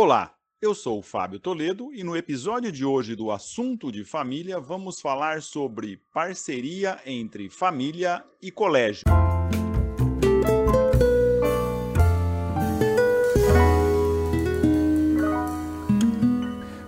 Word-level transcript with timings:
Olá, 0.00 0.30
eu 0.62 0.76
sou 0.76 1.00
o 1.00 1.02
Fábio 1.02 1.40
Toledo 1.40 1.92
e 1.92 2.04
no 2.04 2.16
episódio 2.16 2.70
de 2.70 2.84
hoje 2.84 3.16
do 3.16 3.32
Assunto 3.32 3.90
de 3.90 4.04
Família 4.04 4.60
vamos 4.60 5.00
falar 5.00 5.42
sobre 5.42 6.00
parceria 6.14 7.00
entre 7.04 7.50
família 7.50 8.22
e 8.40 8.52
colégio. 8.52 9.02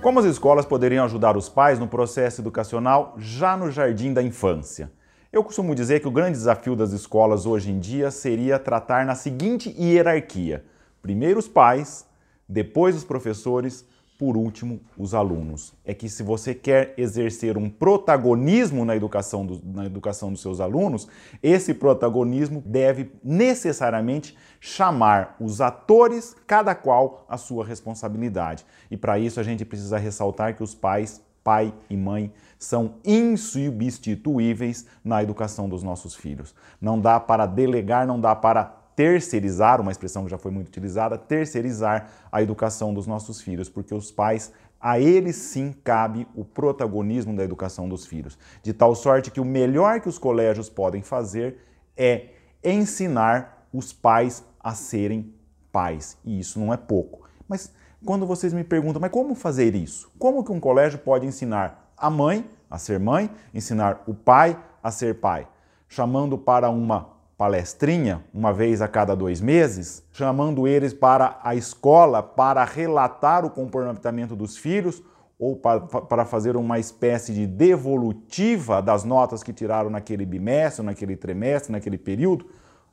Como 0.01 0.21
as 0.21 0.27
escolas 0.27 0.65
poderiam 0.65 1.05
ajudar 1.05 1.37
os 1.37 1.49
pais 1.49 1.81
no 1.81 1.89
processo 1.89 2.41
educacional 2.41 3.17
já 3.19 3.57
no 3.57 3.73
jardim 3.73 4.13
da 4.13 4.23
infância? 4.23 4.93
Eu 5.33 5.43
costumo 5.43 5.75
dizer 5.75 5.99
que 5.99 6.07
o 6.07 6.13
grande 6.13 6.39
desafio 6.39 6.77
das 6.77 6.93
escolas 6.93 7.45
hoje 7.45 7.73
em 7.73 7.81
dia 7.81 8.13
seria 8.13 8.57
tratar 8.57 9.05
na 9.05 9.17
seguinte 9.17 9.75
hierarquia: 9.77 10.65
primeiro 11.03 11.41
os 11.41 11.49
pais, 11.49 12.09
depois 12.51 12.97
os 12.97 13.05
professores, 13.05 13.87
por 14.19 14.37
último, 14.37 14.81
os 14.99 15.15
alunos. 15.15 15.73
É 15.85 15.95
que 15.95 16.09
se 16.09 16.25
você 16.25 16.53
quer 16.53 16.93
exercer 16.99 17.57
um 17.57 17.71
protagonismo 17.71 18.85
na 18.85 18.97
educação, 18.97 19.47
do, 19.47 19.63
na 19.65 19.87
educação 19.87 20.33
dos 20.33 20.43
seus 20.43 20.59
alunos, 20.59 21.07
esse 21.41 21.73
protagonismo 21.73 22.61
deve 22.67 23.13
necessariamente 23.23 24.37
chamar 24.59 25.37
os 25.39 25.61
atores, 25.61 26.35
cada 26.45 26.75
qual 26.75 27.25
a 27.29 27.37
sua 27.37 27.65
responsabilidade. 27.65 28.67
E 28.91 28.97
para 28.97 29.17
isso 29.17 29.39
a 29.39 29.45
gente 29.45 29.65
precisa 29.65 29.97
ressaltar 29.97 30.57
que 30.57 30.63
os 30.65 30.75
pais, 30.75 31.23
pai 31.45 31.73
e 31.89 31.97
mãe, 31.97 32.33
são 32.59 32.97
insubstituíveis 33.05 34.87
na 35.05 35.23
educação 35.23 35.69
dos 35.69 35.85
nossos 35.85 36.17
filhos. 36.17 36.53
Não 36.81 37.01
dá 37.01 37.21
para 37.21 37.47
delegar, 37.47 38.09
não 38.09 38.21
dá 38.21 38.35
para 38.35 38.80
terceirizar, 39.01 39.81
uma 39.81 39.91
expressão 39.91 40.25
que 40.25 40.31
já 40.31 40.37
foi 40.37 40.51
muito 40.51 40.69
utilizada, 40.69 41.17
terceirizar 41.17 42.11
a 42.31 42.43
educação 42.43 42.93
dos 42.93 43.07
nossos 43.07 43.41
filhos, 43.41 43.67
porque 43.67 43.95
os 43.95 44.11
pais 44.11 44.53
a 44.79 45.01
eles 45.01 45.37
sim 45.37 45.73
cabe 45.83 46.29
o 46.35 46.45
protagonismo 46.45 47.35
da 47.35 47.43
educação 47.43 47.89
dos 47.89 48.05
filhos, 48.05 48.39
de 48.63 48.75
tal 48.75 48.95
sorte 48.95 49.31
que 49.31 49.41
o 49.41 49.45
melhor 49.45 50.03
que 50.03 50.09
os 50.11 50.19
colégios 50.19 50.69
podem 50.69 51.01
fazer 51.01 51.57
é 51.97 52.27
ensinar 52.63 53.67
os 53.73 53.91
pais 53.91 54.45
a 54.63 54.75
serem 54.75 55.35
pais, 55.73 56.19
e 56.23 56.39
isso 56.39 56.61
não 56.61 56.71
é 56.71 56.77
pouco. 56.77 57.27
Mas 57.49 57.73
quando 58.05 58.27
vocês 58.27 58.53
me 58.53 58.65
perguntam, 58.65 59.01
mas 59.01 59.11
como 59.11 59.35
fazer 59.35 59.75
isso? 59.75 60.13
Como 60.19 60.45
que 60.45 60.53
um 60.53 60.61
colégio 60.61 60.99
pode 60.99 61.27
ensinar 61.27 61.91
a 61.97 62.11
mãe 62.11 62.45
a 62.69 62.77
ser 62.77 63.01
mãe, 63.01 63.31
ensinar 63.55 64.03
o 64.07 64.13
pai 64.13 64.63
a 64.83 64.91
ser 64.91 65.21
pai? 65.21 65.49
Chamando 65.89 66.37
para 66.37 66.69
uma 66.69 67.19
palestrinha, 67.41 68.23
uma 68.35 68.53
vez 68.53 68.83
a 68.83 68.87
cada 68.87 69.17
dois 69.17 69.41
meses, 69.41 70.05
chamando 70.13 70.69
eles 70.69 70.93
para 70.93 71.41
a 71.43 71.55
escola 71.55 72.23
para 72.23 72.63
relatar 72.67 73.47
o 73.47 73.51
comportamento 73.51 74.37
dos 74.37 74.59
filhos 74.59 75.03
ou 75.39 75.57
para, 75.57 76.27
fazer 76.27 76.55
uma 76.55 76.79
espécie 76.79 77.33
de 77.33 77.47
devolutiva 77.47 78.83
das 78.83 79.05
notas 79.05 79.43
que 79.43 79.55
tiraram 79.55 79.89
naquele 79.89 80.27
bimestre, 80.27 80.85
naquele 80.85 81.17
trimestre, 81.17 81.73
naquele 81.73 81.97
período, 81.97 82.45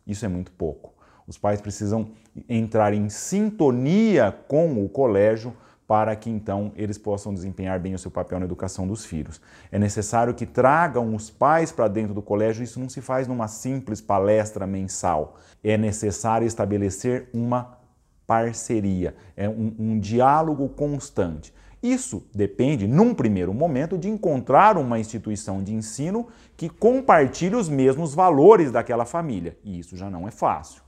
isso 0.07 0.23
é 0.23 0.29
muito 0.29 0.53
pouco. 0.53 0.93
Os 1.27 1.37
pais 1.37 1.59
precisam 1.59 2.11
entrar 2.47 2.93
em 2.93 3.09
sintonia 3.09 4.33
com 4.47 4.81
o 4.81 4.87
colégio 4.87 5.53
para 5.87 6.13
que 6.17 6.29
então 6.29 6.73
eles 6.75 6.97
possam 6.97 7.33
desempenhar 7.33 7.79
bem 7.79 7.93
o 7.95 7.99
seu 7.99 8.11
papel 8.11 8.39
na 8.39 8.45
educação 8.45 8.85
dos 8.85 9.05
filhos. 9.05 9.41
É 9.71 9.79
necessário 9.79 10.33
que 10.33 10.45
tragam 10.45 11.15
os 11.15 11.29
pais 11.29 11.71
para 11.71 11.87
dentro 11.87 12.13
do 12.13 12.21
colégio, 12.21 12.63
isso 12.63 12.79
não 12.79 12.89
se 12.89 12.99
faz 12.99 13.27
numa 13.27 13.47
simples 13.47 14.01
palestra 14.01 14.67
mensal. 14.67 15.37
É 15.63 15.77
necessário 15.77 16.45
estabelecer 16.45 17.29
uma 17.33 17.77
parceria, 18.27 19.15
é 19.37 19.47
um, 19.47 19.73
um 19.79 19.99
diálogo 19.99 20.67
constante. 20.67 21.53
Isso 21.81 22.27
depende, 22.35 22.87
num 22.87 23.13
primeiro 23.13 23.53
momento, 23.53 23.97
de 23.97 24.09
encontrar 24.09 24.77
uma 24.77 24.99
instituição 24.99 25.63
de 25.63 25.73
ensino 25.73 26.27
que 26.57 26.67
compartilhe 26.67 27.55
os 27.55 27.69
mesmos 27.69 28.13
valores 28.13 28.71
daquela 28.71 29.05
família, 29.05 29.57
e 29.63 29.79
isso 29.79 29.95
já 29.95 30.09
não 30.09 30.27
é 30.27 30.31
fácil. 30.31 30.81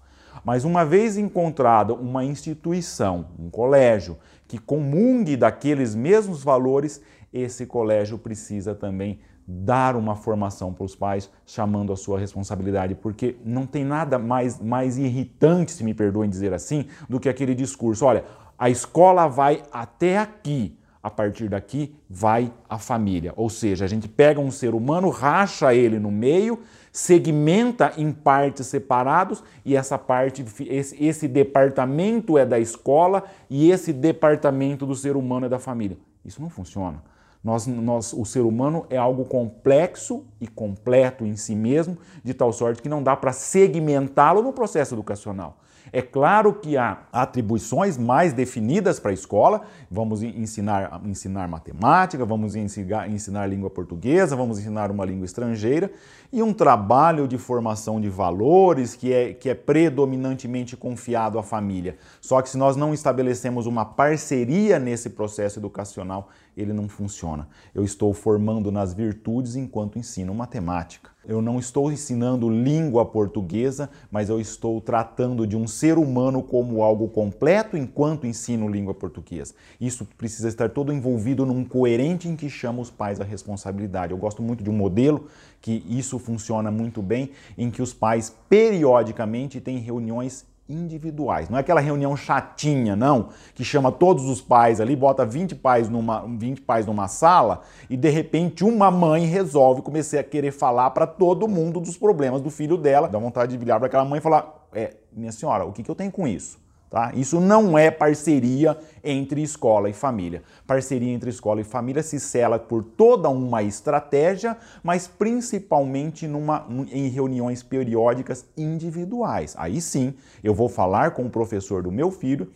Mas 0.44 0.64
uma 0.64 0.86
vez 0.86 1.18
encontrada 1.18 1.94
uma 1.94 2.24
instituição, 2.24 3.28
um 3.38 3.50
colégio, 3.50 4.18
que 4.50 4.58
comungue 4.58 5.38
daqueles 5.38 5.94
mesmos 5.94 6.44
valores, 6.44 7.00
esse 7.32 7.68
colégio 7.68 8.18
precisa 8.18 8.74
também 8.74 9.20
dar 9.48 9.96
uma 9.96 10.16
formação 10.16 10.74
para 10.74 10.84
os 10.84 10.96
pais, 10.96 11.30
chamando 11.46 11.94
a 11.94 11.96
sua 11.96 12.20
responsabilidade, 12.20 12.96
porque 12.96 13.38
não 13.46 13.68
tem 13.68 13.86
nada 13.86 14.18
mais, 14.18 14.60
mais 14.60 14.98
irritante, 14.98 15.72
se 15.72 15.84
me 15.84 15.94
perdoem 15.94 16.28
dizer 16.28 16.52
assim, 16.52 16.88
do 17.08 17.20
que 17.20 17.30
aquele 17.30 17.54
discurso: 17.54 18.06
olha, 18.06 18.26
a 18.58 18.72
escola 18.72 19.28
vai 19.28 19.62
até 19.72 20.18
aqui, 20.18 20.76
a 21.02 21.10
partir 21.10 21.48
daqui 21.48 21.96
vai 22.10 22.52
a 22.68 22.78
família. 22.78 23.34
Ou 23.36 23.50
seja, 23.50 23.86
a 23.86 23.88
gente 23.88 24.08
pega 24.08 24.40
um 24.40 24.52
ser 24.52 24.74
humano, 24.74 25.10
racha 25.10 25.74
ele 25.74 25.98
no 25.98 26.12
meio, 26.12 26.60
segmenta 26.92 27.94
em 27.98 28.12
partes 28.12 28.68
separados 28.68 29.44
e 29.64 29.76
essa 29.76 29.98
parte, 29.98 30.46
esse, 30.68 31.02
esse 31.04 31.28
departamento 31.28 32.38
é 32.38 32.46
da 32.46 32.60
escola 32.60 33.24
e 33.50 33.72
esse 33.72 33.94
departamento 33.94 34.86
do 34.86 34.96
ser 34.96 35.16
humano 35.16 35.46
é 35.46 35.50
da 35.50 35.60
família. 35.60 35.98
Isso 36.26 36.42
não 36.42 36.50
funciona. 36.50 37.02
Nós, 37.42 37.66
nós, 37.68 38.12
o 38.12 38.26
ser 38.26 38.42
humano 38.42 38.86
é 38.90 38.98
algo 38.98 39.24
complexo 39.24 40.26
e 40.42 40.48
completo 40.48 41.26
em 41.26 41.38
si 41.38 41.56
mesmo, 41.56 41.98
de 42.22 42.34
tal 42.34 42.52
sorte 42.52 42.82
que 42.82 42.90
não 42.90 43.02
dá 43.02 43.16
para 43.16 43.32
segmentá-lo 43.32 44.42
no 44.42 44.52
processo 44.52 44.94
educacional. 44.94 45.58
É 45.92 46.02
claro 46.02 46.54
que 46.54 46.78
há 46.78 47.00
atribuições 47.12 47.98
mais 47.98 48.34
definidas 48.34 49.00
para 49.00 49.12
a 49.12 49.14
escola. 49.14 49.62
Vamos 49.90 50.22
ensinar, 50.24 51.02
ensinar 51.06 51.48
matemática, 51.48 52.26
vamos 52.26 52.56
ensinar, 52.56 53.10
ensinar 53.10 53.48
língua 53.48 53.70
portuguesa, 53.70 54.36
vamos 54.36 54.60
ensinar 54.60 54.92
uma 54.92 55.06
língua 55.06 55.26
estrangeira 55.26 55.92
e 56.32 56.44
um 56.44 56.54
trabalho 56.54 57.28
de 57.28 57.38
formação 57.38 58.00
de 58.00 58.08
valores 58.08 58.96
que 58.96 59.12
é, 59.12 59.34
que 59.34 59.50
é 59.50 59.56
predominantemente 59.56 60.78
confiado 60.78 61.40
à 61.40 61.44
família. 61.44 61.98
Só 62.22 62.42
que 62.42 62.50
se 62.50 62.58
nós 62.58 62.76
não 62.76 62.94
estabelecemos 62.94 63.66
uma 63.66 63.84
parceria 63.84 64.78
nesse 64.78 65.10
processo 65.10 65.60
educacional, 65.60 66.30
ele 66.60 66.74
não 66.74 66.88
funciona. 66.88 67.48
Eu 67.74 67.84
estou 67.84 68.14
formando 68.14 68.72
nas 68.72 68.94
virtudes 68.94 69.56
enquanto 69.56 69.98
ensino 69.98 70.34
matemática. 70.34 71.10
Eu 71.26 71.42
não 71.42 71.60
estou 71.60 71.92
ensinando 71.92 72.50
língua 72.50 73.06
portuguesa, 73.06 73.90
mas 74.10 74.30
eu 74.30 74.42
estou 74.42 74.82
tratando 74.82 75.46
de 75.46 75.56
um 75.56 75.68
ser 75.68 75.98
humano 75.98 76.42
como 76.42 76.82
algo 76.82 77.08
completo 77.08 77.78
enquanto 77.78 78.26
ensino 78.26 78.68
língua 78.68 78.94
portuguesa. 78.94 79.54
Isso 79.80 80.08
precisa 80.18 80.48
estar 80.48 80.70
todo 80.70 80.92
envolvido 80.92 81.46
num 81.46 81.64
coerente 81.64 82.28
em 82.28 82.36
que 82.36 82.50
chama 82.50 82.82
os 82.82 82.90
pais 82.90 83.22
a 83.22 83.24
responsabilidade. 83.24 84.12
Eu 84.12 84.18
gosto 84.18 84.42
muito 84.42 84.64
de 84.64 84.70
um 84.70 84.74
modelo 84.74 85.28
que 85.62 85.84
isso 85.88 86.18
funciona 86.18 86.72
muito 86.72 87.02
bem, 87.02 87.32
em 87.58 87.70
que 87.70 87.82
os 87.82 87.94
pais 87.94 88.36
periodicamente 88.50 89.62
têm 89.62 89.78
reuniões 89.78 90.46
individuais. 90.70 91.50
Não 91.50 91.58
é 91.58 91.62
aquela 91.62 91.82
reunião 91.82 92.16
chatinha, 92.16 92.96
não, 92.96 93.30
que 93.56 93.64
chama 93.64 93.92
todos 93.92 94.26
os 94.26 94.40
pais 94.40 94.80
ali, 94.80 94.96
bota 94.96 95.26
20 95.26 95.56
pais 95.56 95.90
numa, 95.90 96.26
20 96.28 96.62
pais 96.62 96.86
numa 96.86 97.08
sala 97.08 97.62
e 97.90 97.98
de 97.98 98.10
repente 98.10 98.64
uma 98.64 98.92
mãe 98.92 99.26
resolve 99.26 99.82
começar 99.82 100.20
a 100.20 100.24
querer 100.24 100.52
falar 100.52 100.92
para 100.92 101.08
todo 101.08 101.48
mundo 101.48 101.80
dos 101.80 101.98
problemas 101.98 102.42
do 102.42 102.50
filho 102.50 102.78
dela. 102.78 103.08
Dá 103.08 103.18
vontade 103.18 103.52
de 103.52 103.58
virar 103.58 103.80
para 103.80 103.88
aquela 103.88 104.06
mãe 104.06 104.20
e 104.20 104.22
falar: 104.22 104.68
é, 104.74 104.96
minha 105.12 105.32
senhora, 105.32 105.66
o 105.66 105.74
que, 105.74 105.82
que 105.82 105.90
eu 105.90 105.96
tenho 105.96 106.12
com 106.12 106.28
isso? 106.28 106.60
Tá? 106.90 107.12
Isso 107.14 107.40
não 107.40 107.78
é 107.78 107.92
parceria 107.92 108.76
entre 109.04 109.44
escola 109.44 109.90
e 109.90 109.94
família. 109.94 110.42
Parceria 110.66 111.14
entre 111.14 111.30
escola 111.30 111.62
e 111.62 111.64
família 111.64 112.02
se 112.02 112.20
cela 112.20 112.58
por 112.58 112.84
toda 112.84 113.30
uma 113.30 113.62
estratégia, 113.62 114.58
mas 114.82 115.08
principalmente 115.08 116.28
numa, 116.28 116.66
em 116.92 117.08
reuniões 117.08 117.62
periódicas 117.62 118.44
individuais. 118.58 119.54
Aí 119.60 119.80
sim, 119.80 120.16
eu 120.44 120.54
vou 120.54 120.68
falar 120.68 121.12
com 121.12 121.24
o 121.28 121.30
professor 121.30 121.84
do 121.84 121.92
meu 121.92 122.10
filho 122.10 122.52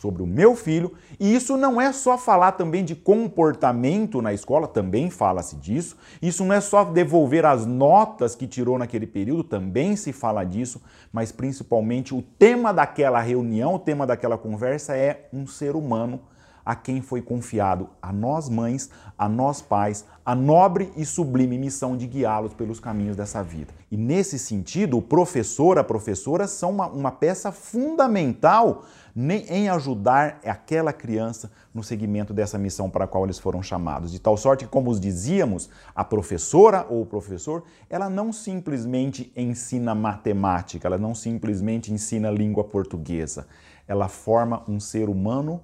sobre 0.00 0.22
o 0.22 0.26
meu 0.26 0.54
filho, 0.54 0.92
e 1.18 1.34
isso 1.34 1.56
não 1.56 1.80
é 1.80 1.92
só 1.92 2.18
falar 2.18 2.52
também 2.52 2.84
de 2.84 2.94
comportamento 2.94 4.20
na 4.20 4.32
escola, 4.32 4.66
também 4.66 5.08
fala-se 5.08 5.56
disso. 5.56 5.96
Isso 6.20 6.44
não 6.44 6.54
é 6.54 6.60
só 6.60 6.84
devolver 6.84 7.46
as 7.46 7.64
notas 7.64 8.34
que 8.34 8.46
tirou 8.46 8.78
naquele 8.78 9.06
período, 9.06 9.44
também 9.44 9.96
se 9.96 10.12
fala 10.12 10.44
disso, 10.44 10.82
mas 11.12 11.32
principalmente 11.32 12.14
o 12.14 12.22
tema 12.22 12.72
daquela 12.72 13.20
reunião, 13.20 13.74
o 13.74 13.78
tema 13.78 14.06
daquela 14.06 14.36
conversa 14.36 14.96
é 14.96 15.28
um 15.32 15.46
ser 15.46 15.76
humano 15.76 16.20
a 16.64 16.74
quem 16.74 17.02
foi 17.02 17.20
confiado 17.20 17.88
a 18.00 18.12
nós 18.12 18.48
mães, 18.48 18.90
a 19.18 19.28
nós 19.28 19.60
pais, 19.60 20.04
a 20.24 20.34
nobre 20.34 20.90
e 20.96 21.04
sublime 21.04 21.58
missão 21.58 21.96
de 21.96 22.06
guiá-los 22.06 22.54
pelos 22.54 22.80
caminhos 22.80 23.16
dessa 23.16 23.42
vida. 23.42 23.74
E 23.90 23.96
nesse 23.96 24.38
sentido, 24.38 24.96
o 24.96 25.02
professor, 25.02 25.78
a 25.78 25.84
professora 25.84 26.46
são 26.46 26.70
uma, 26.70 26.86
uma 26.86 27.12
peça 27.12 27.52
fundamental 27.52 28.84
em 29.16 29.68
ajudar 29.68 30.40
aquela 30.44 30.92
criança 30.92 31.50
no 31.72 31.84
seguimento 31.84 32.34
dessa 32.34 32.58
missão 32.58 32.90
para 32.90 33.04
a 33.04 33.06
qual 33.06 33.24
eles 33.24 33.38
foram 33.38 33.62
chamados. 33.62 34.10
De 34.10 34.18
tal 34.18 34.36
sorte 34.36 34.64
que, 34.64 34.70
como 34.70 34.90
os 34.90 34.98
dizíamos, 34.98 35.68
a 35.94 36.02
professora 36.02 36.84
ou 36.88 37.02
o 37.02 37.06
professor, 37.06 37.62
ela 37.88 38.10
não 38.10 38.32
simplesmente 38.32 39.32
ensina 39.36 39.94
matemática, 39.94 40.88
ela 40.88 40.98
não 40.98 41.14
simplesmente 41.14 41.92
ensina 41.92 42.30
língua 42.30 42.64
portuguesa. 42.64 43.46
Ela 43.86 44.08
forma 44.08 44.64
um 44.66 44.80
ser 44.80 45.08
humano 45.08 45.60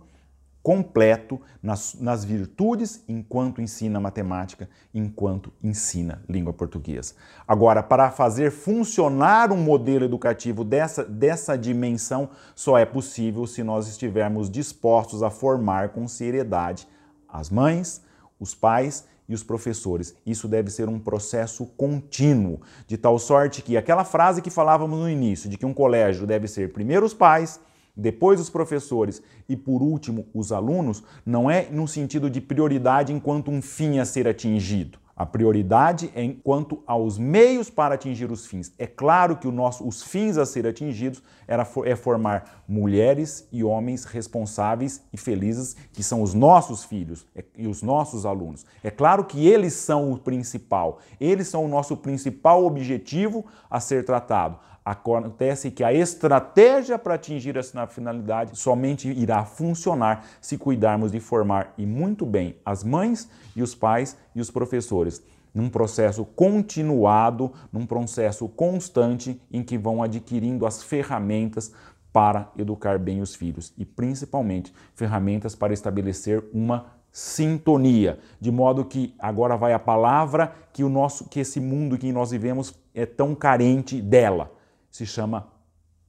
completo 0.63 1.41
nas, 1.63 1.95
nas, 1.99 2.25
virtudes 2.25 3.03
enquanto 3.09 3.63
ensina 3.63 3.99
matemática, 3.99 4.69
enquanto 4.93 5.53
ensina 5.63 6.23
língua 6.29 6.53
portuguesa. 6.53 7.15
Agora, 7.49 7.83
para 7.83 8.11
fazer 8.11 8.51
funcionar 8.51 9.53
um 9.53 9.57
modelo 9.57 10.05
educativo 10.05 10.63
dessa, 10.63 11.03
dessa 11.05 11.57
dimensão, 11.57 12.31
só 12.55 12.77
é 12.77 12.85
possível 12.85 13.47
se 13.47 13.63
nós 13.63 13.89
estivermos 13.89 14.51
dispostos 14.51 15.23
a 15.23 15.31
formar 15.31 15.91
com 15.91 16.07
seriedade 16.07 16.87
as 17.29 17.49
mães, 17.49 18.03
os 18.39 18.55
pais 18.55 19.07
e 19.29 19.35
os 19.35 19.43
professores. 19.43 20.15
Isso 20.27 20.49
deve 20.49 20.71
ser 20.71 20.89
um 20.89 20.99
processo 20.99 21.65
contínuo, 21.77 22.61
de 22.87 22.99
tal 22.99 23.19
sorte 23.19 23.63
que 23.63 23.77
aquela 23.77 24.05
frase 24.05 24.43
que 24.43 24.51
falávamos 24.51 24.99
no 24.99 25.09
início, 25.09 25.49
de 25.49 25.57
que 25.57 25.65
um 25.65 25.73
colégio 25.73 26.27
deve 26.27 26.49
ser 26.49 26.73
primeiro 26.73 27.07
os 27.07 27.15
pais, 27.15 27.61
depois 28.01 28.41
os 28.41 28.51
professores 28.51 29.23
e 29.49 29.57
por 29.57 29.83
último 29.83 30.27
os 30.35 30.51
alunos, 30.53 31.03
não 31.25 31.51
é 31.51 31.69
no 31.71 31.87
sentido 31.87 32.31
de 32.31 32.41
prioridade 32.41 33.13
enquanto 33.13 33.51
um 33.51 33.61
fim 33.61 33.99
a 33.99 34.05
ser 34.05 34.27
atingido. 34.27 34.99
A 35.21 35.27
prioridade 35.27 36.11
é 36.15 36.27
quanto 36.43 36.83
aos 36.87 37.19
meios 37.19 37.69
para 37.69 37.95
atingir 37.95 38.33
os 38.33 38.47
fins. 38.47 38.73
É 38.79 38.87
claro 38.87 39.37
que 39.37 39.47
nosso, 39.49 39.87
os 39.87 40.03
fins 40.03 40.39
a 40.39 40.47
ser 40.47 40.67
atingidos 40.67 41.23
era, 41.47 41.69
é 41.85 41.95
formar 41.95 42.65
mulheres 42.67 43.47
e 43.53 43.63
homens 43.63 44.07
responsáveis 44.07 45.03
e 45.13 45.19
felizes, 45.19 45.77
que 45.93 46.03
são 46.03 46.23
os 46.23 46.33
nossos 46.33 46.85
filhos 46.85 47.27
é, 47.37 47.45
e 47.55 47.67
os 47.67 47.83
nossos 47.83 48.25
alunos. 48.25 48.65
É 48.83 48.91
claro 48.91 49.25
que 49.25 49.47
eles 49.47 49.75
são 49.75 50.11
o 50.11 50.17
principal, 50.17 51.01
eles 51.21 51.49
são 51.49 51.67
o 51.67 51.69
nosso 51.69 51.99
principal 51.99 52.65
objetivo 52.65 53.45
a 53.69 53.79
ser 53.79 54.07
tratado. 54.07 54.59
Acontece 54.85 55.71
que 55.71 55.85
a 55.85 55.93
estratégia 55.93 56.99
para 56.99 57.15
atingir 57.15 57.57
essa 57.57 57.87
finalidade 57.87 58.59
somente 58.59 59.09
irá 59.09 59.45
funcionar 59.45 60.25
se 60.41 60.57
cuidarmos 60.57 61.13
de 61.13 61.21
formar 61.21 61.75
e 61.77 61.85
muito 61.85 62.25
bem 62.25 62.57
as 62.65 62.83
mães 62.83 63.29
e 63.55 63.63
os 63.63 63.75
pais 63.75 64.17
e 64.35 64.41
os 64.41 64.51
professores 64.51 65.23
num 65.55 65.69
processo 65.69 66.25
continuado, 66.25 67.53
num 67.73 67.85
processo 67.85 68.49
constante 68.49 69.41
em 69.51 69.63
que 69.63 69.77
vão 69.77 70.03
adquirindo 70.03 70.65
as 70.65 70.83
ferramentas 70.83 71.73
para 72.13 72.51
educar 72.57 72.99
bem 72.99 73.21
os 73.21 73.35
filhos 73.35 73.73
e 73.77 73.85
principalmente 73.85 74.73
ferramentas 74.95 75.55
para 75.55 75.73
estabelecer 75.73 76.43
uma 76.53 76.87
sintonia, 77.13 78.19
de 78.41 78.51
modo 78.51 78.85
que 78.85 79.15
agora 79.19 79.57
vai 79.57 79.73
a 79.73 79.79
palavra 79.79 80.53
que 80.73 80.85
o 80.85 80.89
nosso 80.89 81.29
que 81.29 81.41
esse 81.41 81.61
mundo 81.61 81.99
que 81.99 82.13
nós 82.13 82.31
vivemos 82.31 82.75
é 82.95 83.05
tão 83.05 83.35
carente 83.35 84.01
dela 84.01 84.60
se 84.91 85.07
chama 85.07 85.49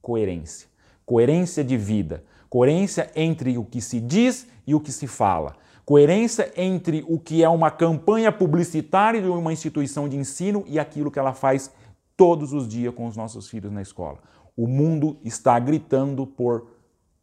coerência. 0.00 0.68
Coerência 1.06 1.62
de 1.62 1.76
vida, 1.76 2.24
coerência 2.48 3.10
entre 3.14 3.56
o 3.58 3.64
que 3.64 3.80
se 3.80 4.00
diz 4.00 4.46
e 4.66 4.74
o 4.74 4.80
que 4.80 4.92
se 4.92 5.06
fala, 5.06 5.56
coerência 5.84 6.52
entre 6.56 7.04
o 7.08 7.18
que 7.18 7.42
é 7.42 7.48
uma 7.48 7.70
campanha 7.70 8.30
publicitária 8.30 9.20
de 9.20 9.28
uma 9.28 9.52
instituição 9.52 10.08
de 10.08 10.16
ensino 10.16 10.64
e 10.66 10.78
aquilo 10.78 11.10
que 11.10 11.18
ela 11.18 11.34
faz 11.34 11.70
todos 12.16 12.52
os 12.52 12.68
dias 12.68 12.94
com 12.94 13.06
os 13.06 13.16
nossos 13.16 13.48
filhos 13.48 13.72
na 13.72 13.82
escola. 13.82 14.18
O 14.56 14.66
mundo 14.66 15.18
está 15.24 15.58
gritando 15.58 16.26
por 16.26 16.68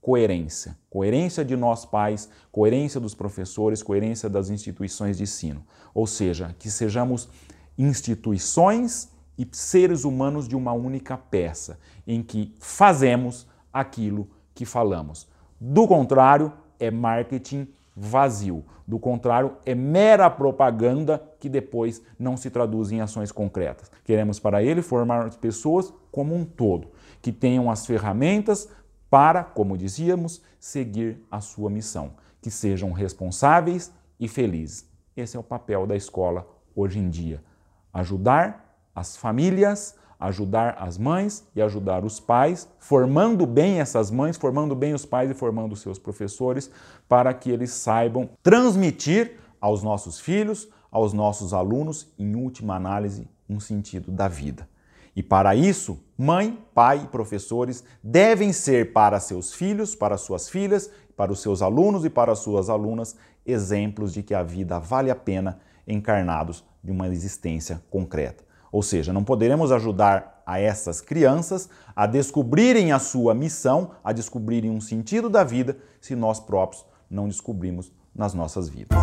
coerência. 0.01 0.77
Coerência 0.89 1.45
de 1.45 1.55
nós 1.55 1.85
pais, 1.85 2.29
coerência 2.51 2.99
dos 2.99 3.13
professores, 3.13 3.83
coerência 3.83 4.29
das 4.29 4.49
instituições 4.49 5.17
de 5.17 5.23
ensino. 5.23 5.63
Ou 5.93 6.07
seja, 6.07 6.55
que 6.57 6.69
sejamos 6.69 7.29
instituições 7.77 9.09
e 9.39 9.47
seres 9.53 10.03
humanos 10.03 10.49
de 10.49 10.55
uma 10.55 10.73
única 10.73 11.17
peça, 11.17 11.79
em 12.05 12.21
que 12.21 12.53
fazemos 12.59 13.47
aquilo 13.71 14.27
que 14.53 14.65
falamos. 14.65 15.29
Do 15.57 15.87
contrário, 15.87 16.51
é 16.77 16.91
marketing 16.91 17.65
vazio. 17.95 18.65
Do 18.85 18.99
contrário, 18.99 19.53
é 19.65 19.73
mera 19.73 20.29
propaganda 20.29 21.23
que 21.39 21.47
depois 21.47 22.01
não 22.17 22.35
se 22.35 22.49
traduz 22.49 22.91
em 22.91 22.99
ações 22.99 23.31
concretas. 23.31 23.89
Queremos 24.03 24.39
para 24.39 24.61
ele 24.61 24.81
formar 24.81 25.25
as 25.25 25.37
pessoas 25.37 25.93
como 26.11 26.35
um 26.35 26.43
todo, 26.43 26.89
que 27.21 27.31
tenham 27.31 27.71
as 27.71 27.85
ferramentas 27.85 28.67
para, 29.09 29.43
como 29.43 29.77
dizíamos, 29.77 30.41
seguir 30.59 31.25
a 31.31 31.39
sua 31.39 31.69
missão, 31.69 32.11
que 32.41 32.51
sejam 32.51 32.91
responsáveis 32.91 33.89
e 34.19 34.27
felizes. 34.27 34.85
Esse 35.15 35.37
é 35.37 35.39
o 35.39 35.43
papel 35.43 35.87
da 35.87 35.95
escola 35.95 36.45
hoje 36.75 36.99
em 36.99 37.09
dia: 37.09 37.41
ajudar 37.93 38.68
as 38.99 39.15
famílias, 39.15 39.95
ajudar 40.19 40.75
as 40.77 40.97
mães 40.97 41.47
e 41.55 41.61
ajudar 41.61 42.03
os 42.03 42.19
pais, 42.19 42.67
formando 42.77 43.45
bem 43.45 43.79
essas 43.79 44.11
mães, 44.11 44.35
formando 44.35 44.75
bem 44.75 44.93
os 44.93 45.05
pais 45.05 45.31
e 45.31 45.33
formando 45.33 45.75
seus 45.77 45.97
professores, 45.97 46.69
para 47.07 47.33
que 47.33 47.49
eles 47.49 47.71
saibam 47.71 48.29
transmitir 48.43 49.37
aos 49.61 49.81
nossos 49.81 50.19
filhos, 50.19 50.67
aos 50.91 51.13
nossos 51.13 51.53
alunos, 51.53 52.11
em 52.19 52.35
última 52.35 52.75
análise, 52.75 53.25
um 53.49 53.59
sentido 53.59 54.11
da 54.11 54.27
vida. 54.27 54.67
E 55.15 55.23
para 55.23 55.55
isso, 55.55 56.03
mãe, 56.17 56.59
pai 56.73 57.01
e 57.03 57.07
professores 57.07 57.83
devem 58.03 58.51
ser 58.51 58.91
para 58.91 59.19
seus 59.19 59.53
filhos, 59.53 59.95
para 59.95 60.17
suas 60.17 60.49
filhas, 60.49 60.91
para 61.15 61.31
os 61.31 61.41
seus 61.41 61.61
alunos 61.61 62.03
e 62.03 62.09
para 62.09 62.33
as 62.33 62.39
suas 62.39 62.69
alunas 62.69 63.15
exemplos 63.45 64.13
de 64.13 64.21
que 64.21 64.33
a 64.33 64.43
vida 64.43 64.77
vale 64.79 65.09
a 65.09 65.15
pena 65.15 65.59
encarnados 65.87 66.63
de 66.83 66.91
uma 66.91 67.07
existência 67.07 67.81
concreta. 67.89 68.48
Ou 68.71 68.83
seja, 68.83 69.11
não 69.11 69.23
poderemos 69.23 69.71
ajudar 69.71 70.41
a 70.45 70.59
essas 70.59 71.01
crianças 71.01 71.69
a 71.95 72.05
descobrirem 72.05 72.91
a 72.91 72.99
sua 72.99 73.33
missão, 73.33 73.91
a 74.03 74.11
descobrirem 74.11 74.71
um 74.71 74.81
sentido 74.81 75.29
da 75.29 75.43
vida, 75.43 75.77
se 75.99 76.15
nós 76.15 76.39
próprios 76.39 76.85
não 77.09 77.27
descobrimos 77.27 77.91
nas 78.15 78.33
nossas 78.33 78.69
vidas. 78.69 78.97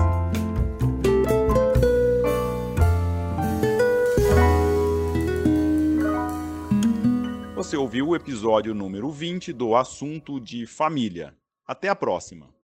Você 7.54 7.76
ouviu 7.76 8.08
o 8.08 8.14
episódio 8.14 8.74
número 8.74 9.10
20 9.10 9.52
do 9.52 9.74
Assunto 9.74 10.38
de 10.38 10.66
Família. 10.66 11.34
Até 11.66 11.88
a 11.88 11.96
próxima! 11.96 12.46